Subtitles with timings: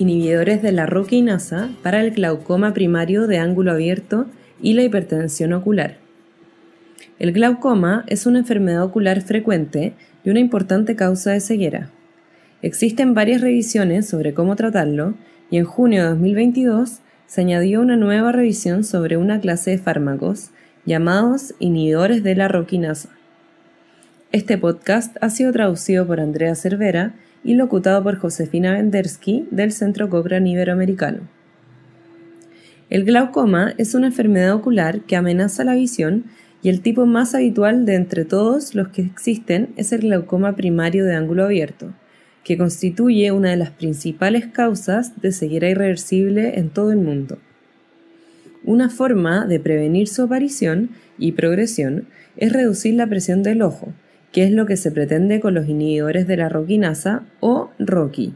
[0.00, 4.26] inhibidores de la roquinasa para el glaucoma primario de ángulo abierto
[4.62, 5.98] y la hipertensión ocular.
[7.18, 9.92] El glaucoma es una enfermedad ocular frecuente
[10.24, 11.90] y una importante causa de ceguera.
[12.62, 15.14] Existen varias revisiones sobre cómo tratarlo
[15.50, 20.50] y en junio de 2022 se añadió una nueva revisión sobre una clase de fármacos
[20.86, 23.10] llamados inhibidores de la roquinasa.
[24.32, 30.08] Este podcast ha sido traducido por Andrea Cervera y locutado por Josefina Vendersky del Centro
[30.08, 31.20] Cochrane Iberoamericano.
[32.90, 36.24] El glaucoma es una enfermedad ocular que amenaza la visión
[36.62, 41.04] y el tipo más habitual de entre todos los que existen es el glaucoma primario
[41.04, 41.94] de ángulo abierto,
[42.44, 47.38] que constituye una de las principales causas de ceguera irreversible en todo el mundo.
[48.64, 53.94] Una forma de prevenir su aparición y progresión es reducir la presión del ojo,
[54.32, 58.34] que es lo que se pretende con los inhibidores de la roquinasa o ROCI.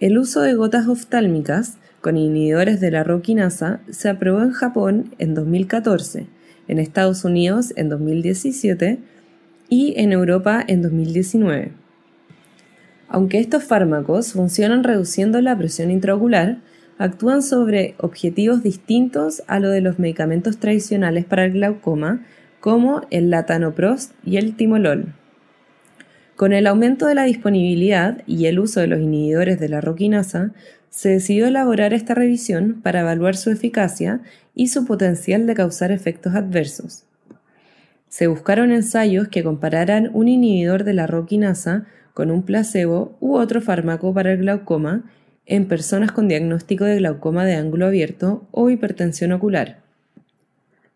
[0.00, 5.34] El uso de gotas oftálmicas con inhibidores de la roquinasa se aprobó en Japón en
[5.34, 6.26] 2014,
[6.68, 8.98] en Estados Unidos en 2017
[9.68, 11.72] y en Europa en 2019.
[13.08, 16.58] Aunque estos fármacos funcionan reduciendo la presión intraocular,
[16.98, 22.22] actúan sobre objetivos distintos a lo de los medicamentos tradicionales para el glaucoma
[22.64, 25.12] como el latanoprost y el timolol.
[26.34, 30.52] Con el aumento de la disponibilidad y el uso de los inhibidores de la roquinasa,
[30.88, 34.22] se decidió elaborar esta revisión para evaluar su eficacia
[34.54, 37.04] y su potencial de causar efectos adversos.
[38.08, 43.60] Se buscaron ensayos que compararan un inhibidor de la roquinasa con un placebo u otro
[43.60, 45.04] fármaco para el glaucoma
[45.44, 49.83] en personas con diagnóstico de glaucoma de ángulo abierto o hipertensión ocular.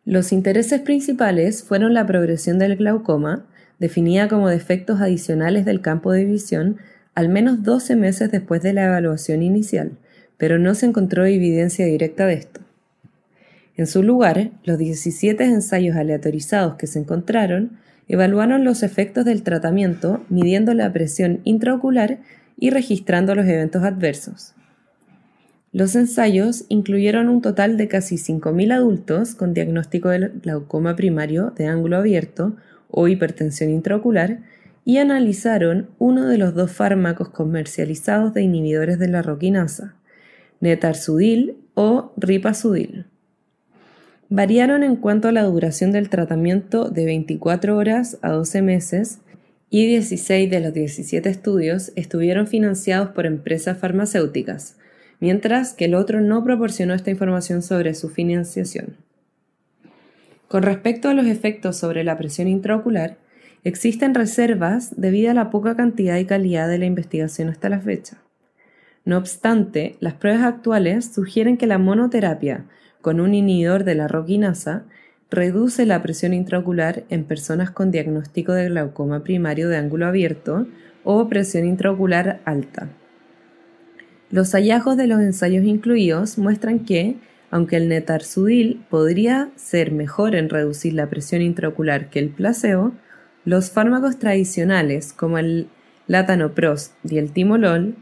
[0.08, 3.44] Los intereses principales fueron la progresión del glaucoma,
[3.78, 6.78] definida como defectos adicionales del campo de visión
[7.14, 9.98] al menos 12 meses después de la evaluación inicial,
[10.38, 12.62] pero no se encontró evidencia directa de esto.
[13.76, 17.76] En su lugar, los 17 ensayos aleatorizados que se encontraron
[18.08, 22.20] evaluaron los efectos del tratamiento midiendo la presión intraocular
[22.56, 24.54] y registrando los eventos adversos.
[25.78, 31.66] Los ensayos incluyeron un total de casi 5.000 adultos con diagnóstico de glaucoma primario de
[31.66, 32.56] ángulo abierto
[32.90, 34.40] o hipertensión intraocular
[34.84, 39.94] y analizaron uno de los dos fármacos comercializados de inhibidores de la roquinasa,
[40.58, 43.06] netarsudil o ripasudil.
[44.30, 49.20] Variaron en cuanto a la duración del tratamiento de 24 horas a 12 meses
[49.70, 54.74] y 16 de los 17 estudios estuvieron financiados por empresas farmacéuticas,
[55.20, 58.96] mientras que el otro no proporcionó esta información sobre su financiación.
[60.48, 63.18] Con respecto a los efectos sobre la presión intraocular,
[63.64, 68.18] existen reservas debido a la poca cantidad y calidad de la investigación hasta la fecha.
[69.04, 72.64] No obstante, las pruebas actuales sugieren que la monoterapia
[73.00, 74.84] con un inhibidor de la roquinasa
[75.30, 80.66] reduce la presión intraocular en personas con diagnóstico de glaucoma primario de ángulo abierto
[81.04, 82.88] o presión intraocular alta.
[84.30, 87.16] Los hallazgos de los ensayos incluidos muestran que,
[87.50, 92.92] aunque el netarsudil podría ser mejor en reducir la presión intraocular que el placebo,
[93.46, 95.68] los fármacos tradicionales como el
[96.06, 97.96] latanoprost y el timolol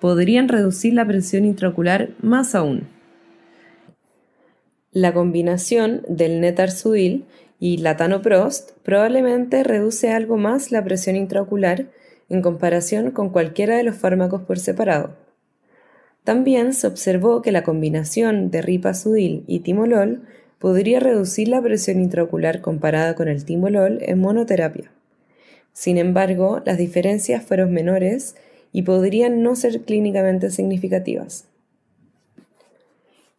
[0.00, 2.86] podrían reducir la presión intraocular más aún.
[4.92, 7.24] La combinación del netarsudil
[7.58, 11.86] y latanoprost probablemente reduce algo más la presión intraocular
[12.28, 15.21] en comparación con cualquiera de los fármacos por separado.
[16.24, 20.22] También se observó que la combinación de ripasudil y timolol
[20.58, 24.92] podría reducir la presión intraocular comparada con el timolol en monoterapia.
[25.72, 28.36] Sin embargo, las diferencias fueron menores
[28.72, 31.46] y podrían no ser clínicamente significativas.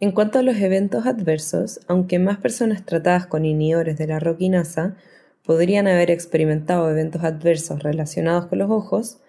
[0.02, 4.98] En cuanto a los eventos adversos, aunque más personas tratadas con inhibidores de la roquinasa
[5.46, 9.20] podrían haber experimentado eventos adversos relacionados con los ojos,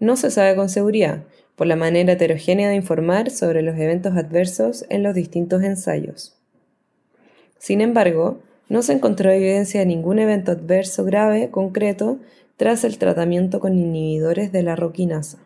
[0.00, 1.22] no se sabe con seguridad,
[1.56, 6.36] por la manera heterogénea de informar sobre los eventos adversos en los distintos ensayos.
[7.58, 12.18] Sin embargo, no se encontró evidencia de ningún evento adverso grave concreto
[12.56, 15.38] tras el tratamiento con inhibidores de la roquinasa.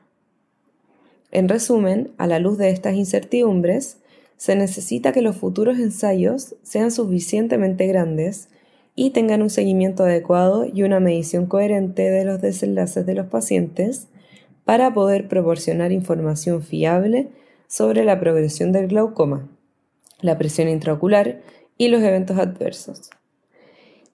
[1.31, 3.99] En resumen, a la luz de estas incertidumbres,
[4.37, 8.49] se necesita que los futuros ensayos sean suficientemente grandes
[8.94, 14.08] y tengan un seguimiento adecuado y una medición coherente de los desenlaces de los pacientes
[14.69, 17.31] para poder proporcionar información fiable
[17.69, 19.49] sobre la progresión del glaucoma,
[20.20, 21.41] la presión intraocular
[21.79, 23.09] y los eventos adversos.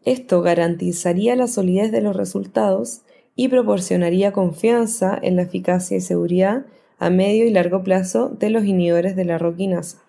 [0.04, 3.02] Esto garantizaría la solidez de los resultados
[3.34, 6.66] y proporcionaría confianza en la eficacia y seguridad
[7.00, 10.04] a medio y largo plazo de los inhibidores de la roquinasa.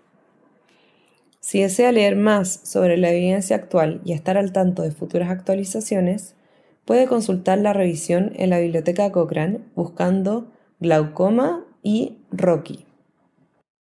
[1.39, 6.35] Si desea leer más sobre la evidencia actual y estar al tanto de futuras actualizaciones,
[6.85, 12.84] puede consultar la revisión en la biblioteca Cochrane buscando glaucoma y Rocky.